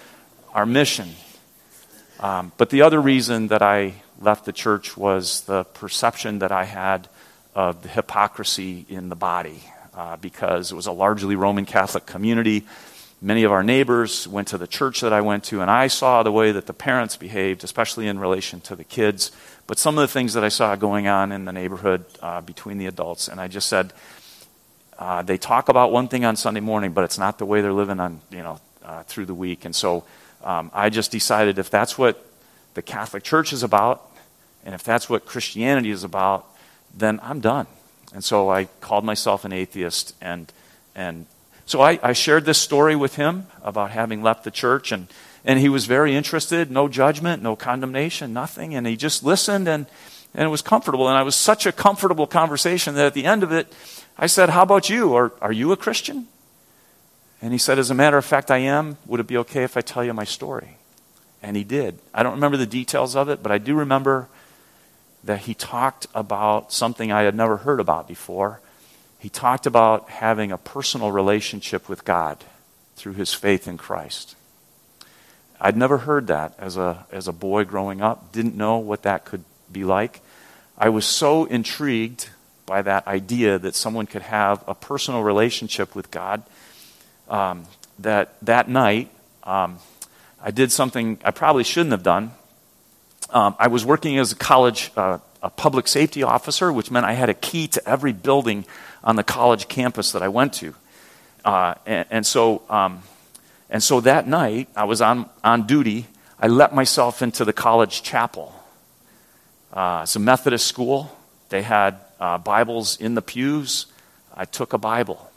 [0.55, 1.09] our mission.
[2.19, 6.65] Um, but the other reason that I left the church was the perception that I
[6.65, 7.09] had
[7.55, 9.63] of the hypocrisy in the body,
[9.95, 12.67] uh, because it was a largely Roman Catholic community.
[13.23, 16.23] Many of our neighbors went to the church that I went to, and I saw
[16.23, 19.31] the way that the parents behaved, especially in relation to the kids.
[19.67, 22.79] But some of the things that I saw going on in the neighborhood uh, between
[22.79, 23.93] the adults, and I just said,
[24.99, 27.73] uh, they talk about one thing on Sunday morning, but it's not the way they're
[27.73, 29.65] living on, you know, uh, through the week.
[29.67, 30.05] And so
[30.43, 32.27] um, I just decided if that's what
[32.75, 34.11] the Catholic Church is about,
[34.65, 36.47] and if that's what Christianity is about,
[36.95, 37.67] then I'm done.
[38.15, 40.15] And so I called myself an atheist.
[40.21, 40.53] And,
[40.95, 41.27] and
[41.71, 44.91] so I, I shared this story with him about having left the church.
[44.91, 45.07] And,
[45.45, 48.75] and he was very interested no judgment, no condemnation, nothing.
[48.75, 49.87] And he just listened, and,
[50.35, 51.09] and it was comfortable.
[51.09, 53.73] And it was such a comfortable conversation that at the end of it,
[54.19, 55.13] I said, How about you?
[55.13, 56.27] Or, are you a Christian?
[57.41, 58.97] And he said, As a matter of fact, I am.
[59.07, 60.77] Would it be okay if I tell you my story?
[61.41, 62.01] And he did.
[62.13, 64.27] I don't remember the details of it, but I do remember
[65.23, 68.61] that he talked about something I had never heard about before.
[69.21, 72.43] He talked about having a personal relationship with God
[72.97, 74.35] through his faith in Christ.
[75.61, 79.27] I'd never heard that as a, as a boy growing up, didn't know what that
[79.27, 80.23] could be like.
[80.79, 82.31] I was so intrigued
[82.65, 86.43] by that idea that someone could have a personal relationship with God
[87.29, 87.65] um,
[87.99, 89.11] that that night
[89.45, 89.79] um,
[90.43, 92.33] I did something I probably shouldn't have done.
[93.29, 97.13] Um, I was working as a college uh, a public safety officer, which meant I
[97.13, 98.65] had a key to every building
[99.03, 100.75] on the college campus that I went to.
[101.45, 103.03] Uh, and, and, so, um,
[103.69, 106.07] and so that night, I was on, on duty.
[106.39, 108.55] I let myself into the college chapel.
[109.73, 111.17] Uh, it's a Methodist school.
[111.49, 113.87] They had uh, Bibles in the pews.
[114.35, 115.31] I took a Bible.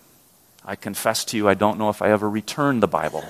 [0.65, 3.23] I confess to you, I don't know if I ever returned the Bible.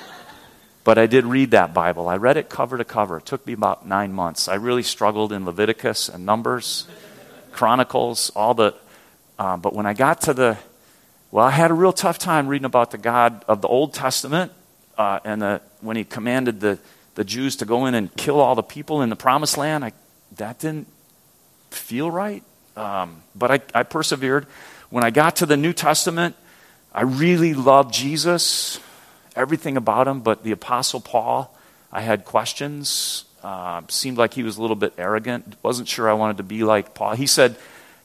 [0.84, 2.08] but I did read that Bible.
[2.08, 3.18] I read it cover to cover.
[3.18, 4.48] It took me about nine months.
[4.48, 6.86] I really struggled in Leviticus and Numbers,
[7.52, 8.74] Chronicles, all the.
[9.38, 10.58] Uh, but when I got to the.
[11.32, 14.52] Well, I had a real tough time reading about the God of the Old Testament
[14.96, 16.78] uh, and the, when he commanded the,
[17.14, 19.84] the Jews to go in and kill all the people in the promised land.
[19.84, 19.92] I,
[20.36, 20.86] that didn't
[21.70, 22.42] feel right.
[22.76, 24.46] Um, but I, I persevered.
[24.88, 26.36] When I got to the New Testament,
[26.94, 28.78] I really loved Jesus,
[29.34, 31.54] everything about him, but the Apostle Paul,
[31.92, 33.24] I had questions.
[33.42, 35.56] Uh, seemed like he was a little bit arrogant.
[35.62, 37.14] Wasn't sure I wanted to be like Paul.
[37.14, 37.56] He said,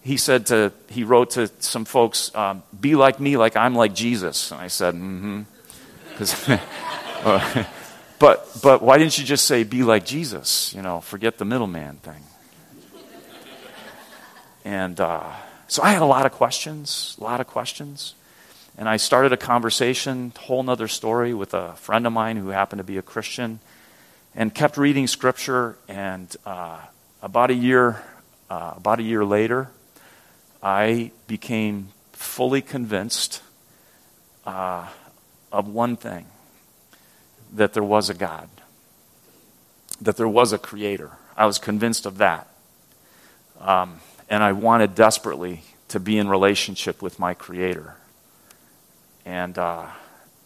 [0.02, 3.94] he said to, he wrote to some folks, um, be like me, like I'm like
[3.94, 4.52] Jesus.
[4.52, 5.44] And I said, mm-hmm.
[7.28, 7.64] uh,
[8.20, 10.74] but, but why didn't you just say, be like Jesus?
[10.74, 12.24] You know, forget the middleman thing.
[14.64, 15.24] And uh,
[15.68, 18.16] so I had a lot of questions, a lot of questions.
[18.78, 22.80] And I started a conversation, whole nother story, with a friend of mine who happened
[22.80, 23.60] to be a Christian,
[24.34, 25.78] and kept reading scripture.
[25.88, 26.80] And uh,
[27.22, 28.02] about a year,
[28.50, 29.70] uh, about a year later,
[30.64, 33.42] I became fully convinced
[34.46, 34.88] uh,
[35.52, 36.26] of one thing:
[37.54, 38.50] that there was a God,
[40.00, 41.12] that there was a Creator.
[41.36, 42.48] I was convinced of that,
[43.60, 47.96] um, and I wanted desperately to be in relationship with my Creator.
[49.26, 49.88] And, uh,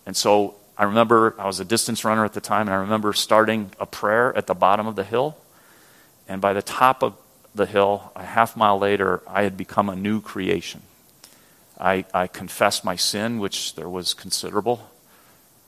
[0.06, 3.13] and so I remember I was a distance runner at the time, and I remember
[3.13, 5.38] starting a prayer at the bottom of the hill.
[6.28, 7.13] And by the top of
[7.55, 10.81] the hill, a half mile later, I had become a new creation.
[11.79, 14.89] I, I confessed my sin, which there was considerable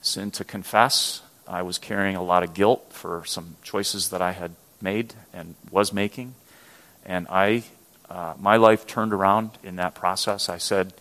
[0.00, 1.22] sin to confess.
[1.46, 5.54] I was carrying a lot of guilt for some choices that I had made and
[5.70, 6.34] was making.
[7.04, 7.64] And I,
[8.08, 10.48] uh, my life turned around in that process.
[10.48, 10.92] I said,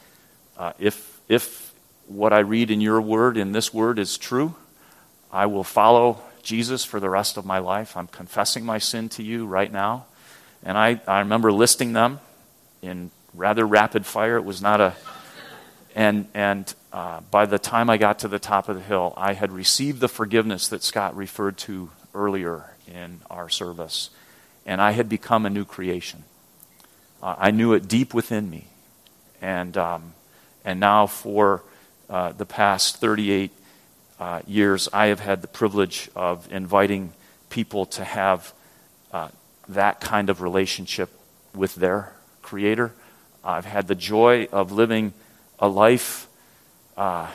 [0.57, 1.73] uh, if, if
[2.07, 4.55] what I read in your word, in this word, is true.
[5.31, 7.97] I will follow Jesus for the rest of my life.
[7.97, 10.05] I'm confessing my sin to you right now.
[10.63, 12.19] And I, I remember listing them
[12.81, 14.37] in rather rapid fire.
[14.37, 14.93] It was not a.
[15.95, 19.33] And, and uh, by the time I got to the top of the hill, I
[19.33, 24.11] had received the forgiveness that Scott referred to earlier in our service.
[24.65, 26.23] And I had become a new creation.
[27.21, 28.67] Uh, I knew it deep within me.
[29.41, 30.13] And, um,
[30.63, 31.63] and now, for
[32.09, 33.51] uh, the past 38
[34.19, 37.13] uh, years, I have had the privilege of inviting
[37.49, 38.53] people to have
[39.11, 39.29] uh,
[39.69, 41.09] that kind of relationship
[41.53, 42.93] with their Creator.
[43.43, 45.13] I've had the joy of living
[45.59, 46.27] a life,
[46.95, 47.27] uh,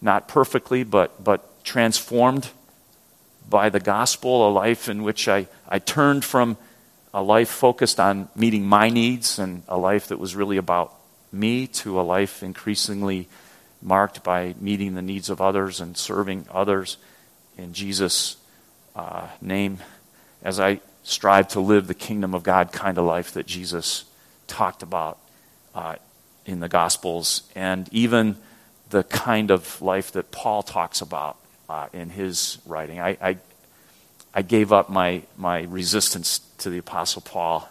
[0.00, 2.48] not perfectly, but, but transformed
[3.48, 6.56] by the gospel, a life in which I, I turned from
[7.12, 10.94] a life focused on meeting my needs and a life that was really about
[11.32, 13.28] me to a life increasingly
[13.82, 16.96] marked by meeting the needs of others and serving others
[17.56, 18.36] in Jesus'
[18.94, 19.78] uh, name
[20.42, 24.04] as I strive to live the kingdom of God kind of life that Jesus
[24.46, 25.18] talked about
[25.74, 25.96] uh,
[26.46, 28.36] in the Gospels, and even
[28.90, 31.36] the kind of life that Paul talks about
[31.68, 32.98] uh, in his writing.
[32.98, 33.38] I, I,
[34.34, 37.68] I, gave up my, my resistance to the Apostle Paul,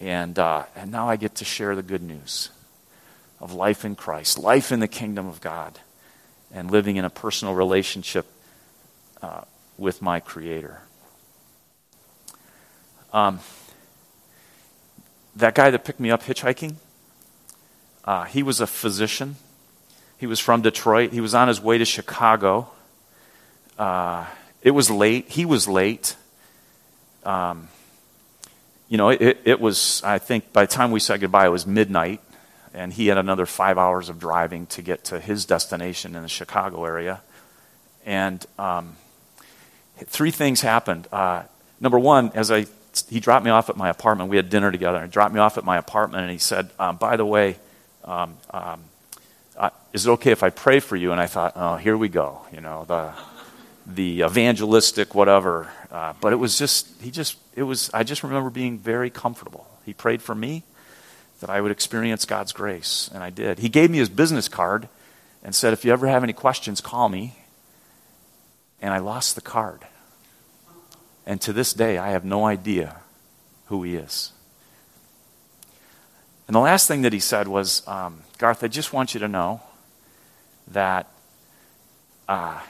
[0.00, 2.48] and, uh, and now I get to share the good news
[3.40, 5.78] of life in Christ, life in the kingdom of God,
[6.50, 8.24] and living in a personal relationship
[9.20, 9.42] uh,
[9.76, 10.80] with my Creator.
[13.14, 13.38] Um,
[15.36, 16.74] that guy that picked me up hitchhiking,
[18.04, 19.36] uh, he was a physician.
[20.18, 21.12] He was from Detroit.
[21.12, 22.68] He was on his way to Chicago.
[23.78, 24.26] Uh,
[24.62, 25.28] it was late.
[25.28, 26.16] He was late.
[27.24, 27.68] Um,
[28.88, 31.68] you know, it, it was, I think, by the time we said goodbye, it was
[31.68, 32.20] midnight
[32.74, 36.28] and he had another five hours of driving to get to his destination in the
[36.28, 37.20] Chicago area.
[38.04, 38.96] And um,
[39.98, 41.06] three things happened.
[41.12, 41.44] Uh,
[41.80, 42.66] number one, as I
[43.08, 44.30] he dropped me off at my apartment.
[44.30, 45.02] We had dinner together.
[45.02, 47.56] He dropped me off at my apartment, and he said, um, "By the way,
[48.04, 48.84] um, um,
[49.56, 52.08] uh, is it okay if I pray for you?" And I thought, "Oh, here we
[52.08, 53.12] go." You know the
[53.86, 55.70] the evangelistic whatever.
[55.90, 57.90] Uh, but it was just he just it was.
[57.92, 59.66] I just remember being very comfortable.
[59.84, 60.62] He prayed for me
[61.40, 63.58] that I would experience God's grace, and I did.
[63.58, 64.88] He gave me his business card
[65.42, 67.36] and said, "If you ever have any questions, call me."
[68.80, 69.86] And I lost the card.
[71.26, 72.96] And to this day, I have no idea
[73.66, 74.32] who he is.
[76.46, 79.28] And the last thing that he said was, um, Garth, I just want you to
[79.28, 79.62] know
[80.68, 81.08] that
[82.28, 82.60] uh,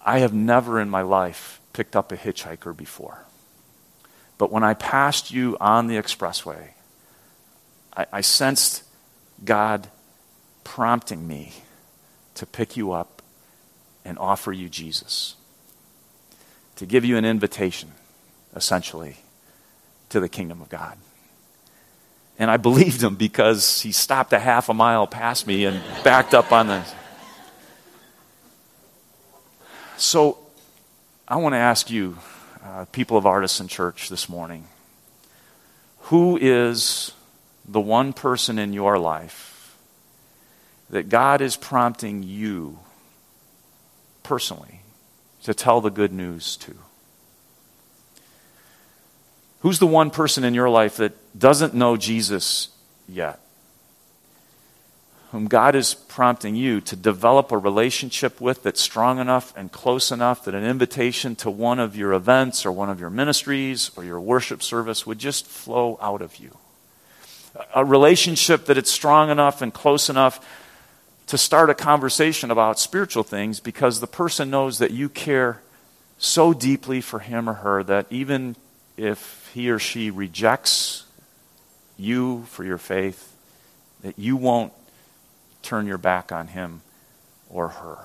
[0.00, 3.24] I have never in my life picked up a hitchhiker before.
[4.38, 6.70] But when I passed you on the expressway,
[7.94, 8.82] I, I sensed
[9.44, 9.88] God
[10.64, 11.52] prompting me
[12.34, 13.22] to pick you up
[14.04, 15.35] and offer you Jesus
[16.76, 17.90] to give you an invitation,
[18.54, 19.16] essentially,
[20.10, 20.96] to the kingdom of God.
[22.38, 26.34] And I believed him because he stopped a half a mile past me and backed
[26.34, 26.84] up on the.
[29.96, 30.38] So
[31.26, 32.18] I want to ask you,
[32.62, 34.66] uh, people of Artisan Church, this morning
[36.06, 37.12] who is
[37.66, 39.76] the one person in your life
[40.90, 42.78] that God is prompting you
[44.22, 44.80] personally
[45.46, 46.74] to tell the good news to?
[49.60, 52.70] Who's the one person in your life that doesn't know Jesus
[53.08, 53.38] yet?
[55.30, 60.10] Whom God is prompting you to develop a relationship with that's strong enough and close
[60.10, 64.02] enough that an invitation to one of your events or one of your ministries or
[64.02, 66.56] your worship service would just flow out of you.
[67.72, 70.44] A relationship that it's strong enough and close enough
[71.26, 75.60] to start a conversation about spiritual things because the person knows that you care
[76.18, 78.56] so deeply for him or her that even
[78.96, 81.04] if he or she rejects
[81.98, 83.36] you for your faith,
[84.02, 84.72] that you won't
[85.62, 86.80] turn your back on him
[87.50, 87.98] or her.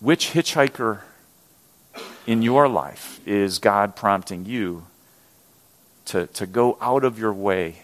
[0.00, 1.00] Which hitchhiker
[2.26, 4.86] in your life is God prompting you
[6.06, 7.82] to, to go out of your way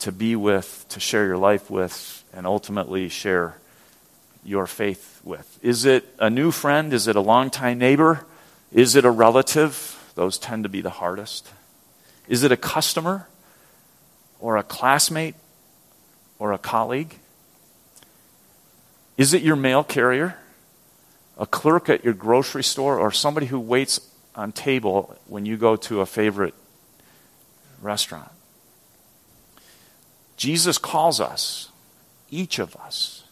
[0.00, 3.56] to be with, to share your life with, and ultimately share
[4.44, 5.58] your faith with?
[5.62, 6.92] Is it a new friend?
[6.92, 8.26] Is it a longtime neighbor?
[8.72, 10.12] Is it a relative?
[10.14, 11.50] Those tend to be the hardest.
[12.28, 13.28] Is it a customer
[14.40, 15.34] or a classmate
[16.38, 17.18] or a colleague?
[19.16, 20.36] Is it your mail carrier,
[21.38, 24.00] a clerk at your grocery store, or somebody who waits
[24.34, 26.54] on table when you go to a favorite
[27.80, 28.30] restaurant?
[30.44, 31.70] Jesus calls us,
[32.30, 33.24] each of us,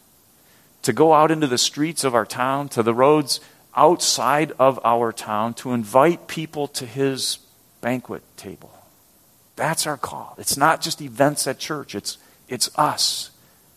[0.80, 3.38] to go out into the streets of our town, to the roads
[3.76, 7.36] outside of our town, to invite people to his
[7.82, 8.72] banquet table.
[9.56, 10.34] That's our call.
[10.38, 12.16] It's not just events at church, it's,
[12.48, 13.30] it's us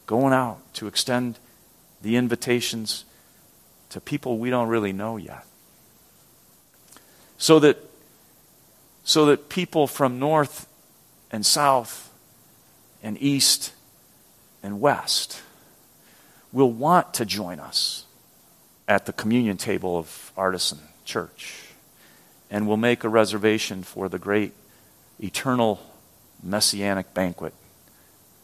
[0.05, 1.38] going out to extend
[2.01, 3.03] the invitations
[3.89, 5.45] to people we don't really know yet.
[7.38, 7.83] So that,
[9.03, 10.67] so that people from north
[11.33, 12.05] and south
[13.06, 13.72] and east
[14.64, 15.43] and west
[16.51, 18.06] will want to join us
[18.88, 21.62] at the communion table of Artisan Church
[22.49, 24.53] and will make a reservation for the great
[25.20, 25.80] eternal
[26.41, 27.53] messianic banquet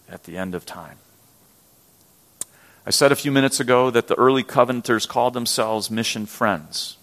[0.07, 0.97] at the end of time.
[2.85, 6.97] I said a few minutes ago that the early covenanters called themselves mission friends.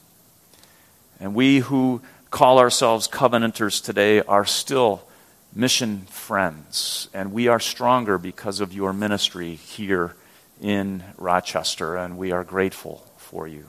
[1.19, 5.08] And we who call ourselves covenanters today are still
[5.55, 10.15] mission friends, and we are stronger because of your ministry here
[10.61, 13.69] in Rochester, and we are grateful for you.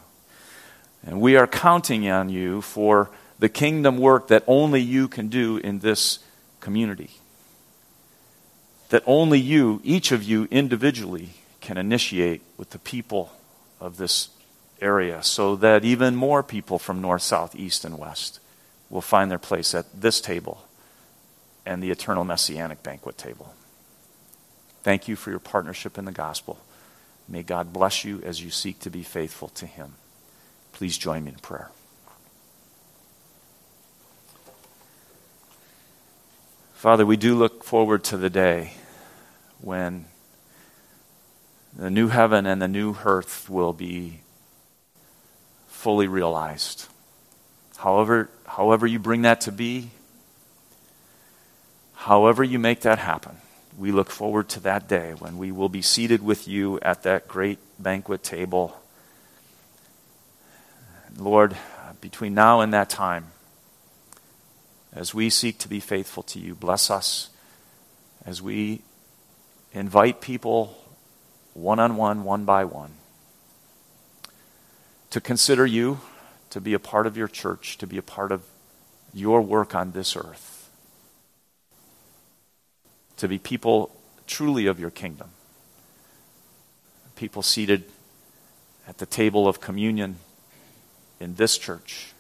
[1.06, 3.10] And we are counting on you for
[3.40, 6.20] the kingdom work that only you can do in this
[6.60, 7.12] community.
[8.90, 11.30] That only you, each of you individually,
[11.62, 13.32] can initiate with the people
[13.80, 14.30] of this
[14.82, 18.40] area so that even more people from north, south, east, and west
[18.90, 20.66] will find their place at this table
[21.70, 23.54] and the eternal messianic banquet table.
[24.82, 26.58] Thank you for your partnership in the gospel.
[27.28, 29.94] May God bless you as you seek to be faithful to Him.
[30.74, 31.70] Please join me in prayer.
[36.74, 38.74] Father, we do look forward to the day
[39.62, 40.06] when
[41.78, 44.22] the new heaven and the new earth will be
[45.68, 46.88] fully realized.
[47.78, 49.92] However, however you bring that to be,
[52.00, 53.36] however you make that happen,
[53.78, 57.28] we look forward to that day when we will be seated with you at that
[57.28, 58.76] great banquet table.
[61.18, 61.58] Lord,
[62.00, 63.28] between now and that time,
[64.94, 67.30] as we seek to be faithful to you, bless us
[68.26, 68.82] as we
[69.74, 70.78] invite people
[71.54, 72.92] one on one, one by one,
[75.10, 76.00] to consider you,
[76.50, 78.42] to be a part of your church, to be a part of
[79.14, 80.49] your work on this earth,
[83.20, 83.96] to be people
[84.28, 85.30] truly of your kingdom,
[87.16, 87.84] people seated
[88.88, 90.18] at the table of communion
[91.20, 92.14] in this church,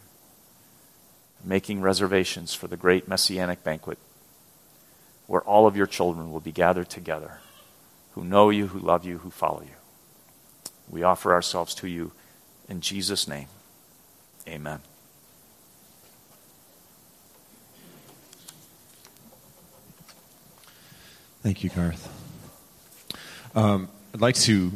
[1.44, 3.98] making reservations for the great messianic banquet
[5.26, 7.40] where all of your children will be gathered together
[8.14, 9.76] who know you, who love you, who follow you.
[10.90, 12.12] We offer ourselves to you
[12.68, 13.48] in Jesus' name.
[14.48, 14.80] Amen.
[21.42, 22.14] Thank you, Garth.
[23.56, 24.74] Um, I'd like to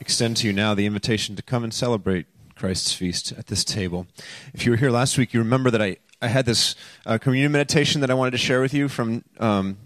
[0.00, 2.24] extend to you now the invitation to come and celebrate
[2.54, 4.06] Christ's feast at this table.
[4.54, 6.74] If you were here last week, you remember that I, I had this
[7.04, 9.76] uh, communion meditation that I wanted to share with you from um,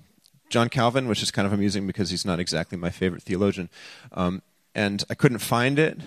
[0.50, 3.68] John Calvin, which is kind of amusing because he's not exactly my favorite theologian.
[4.12, 4.40] Um,
[4.72, 5.98] and I couldn't find it,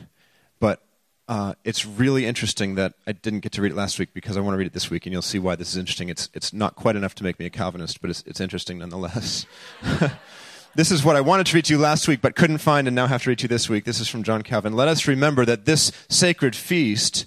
[0.62, 0.84] but
[1.28, 4.40] uh, it's really interesting that I didn't get to read it last week because I
[4.40, 6.08] want to read it this week, and you'll see why this is interesting.
[6.08, 9.46] It's, it's not quite enough to make me a Calvinist, but it's, it's interesting nonetheless.
[10.76, 12.96] this is what I wanted to read to you last week, but couldn't find, and
[12.96, 13.84] now have to read to you this week.
[13.84, 14.74] This is from John Calvin.
[14.74, 17.26] Let us remember that this sacred feast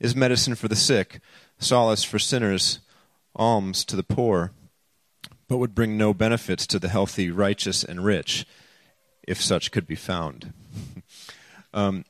[0.00, 1.20] is medicine for the sick,
[1.60, 2.80] solace for sinners,
[3.36, 4.50] alms to the poor,
[5.46, 8.46] but would bring no benefits to the healthy, righteous, and rich,
[9.28, 10.52] if such could be found.
[11.72, 12.04] um,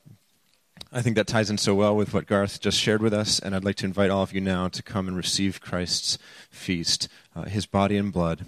[0.91, 3.55] I think that ties in so well with what Garth just shared with us, and
[3.55, 6.17] I'd like to invite all of you now to come and receive Christ's
[6.49, 8.43] feast, uh, his body and blood,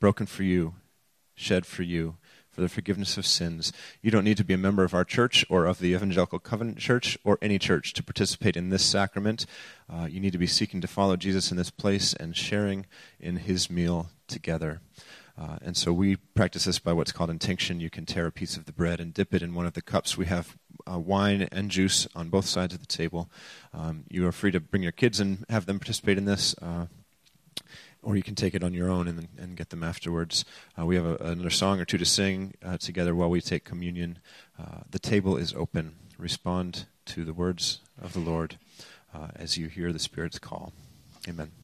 [0.00, 0.72] broken for you,
[1.34, 2.16] shed for you,
[2.50, 3.74] for the forgiveness of sins.
[4.00, 6.78] You don't need to be a member of our church or of the Evangelical Covenant
[6.78, 9.44] Church or any church to participate in this sacrament.
[9.92, 12.86] Uh, you need to be seeking to follow Jesus in this place and sharing
[13.20, 14.80] in his meal together.
[15.36, 17.80] Uh, and so we practice this by what's called intinction.
[17.80, 19.82] You can tear a piece of the bread and dip it in one of the
[19.82, 20.16] cups.
[20.16, 20.56] We have
[20.90, 23.28] uh, wine and juice on both sides of the table.
[23.72, 26.54] Um, you are free to bring your kids and have them participate in this.
[26.62, 26.86] Uh,
[28.02, 30.44] or you can take it on your own and, and get them afterwards.
[30.78, 33.64] Uh, we have a, another song or two to sing uh, together while we take
[33.64, 34.18] communion.
[34.58, 35.94] Uh, the table is open.
[36.18, 38.58] Respond to the words of the Lord
[39.36, 40.72] as you hear the Spirit's call.
[41.28, 41.63] Amen.